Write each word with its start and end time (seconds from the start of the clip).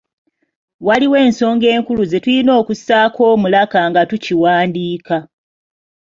Waliwo 0.87 1.15
ensonga 1.25 1.67
enkulu 1.75 2.03
ze 2.11 2.17
tulina 2.23 2.51
okussaako 2.61 3.21
omulaka 3.33 3.79
nga 3.89 4.01
tukiwandiika. 4.09 5.17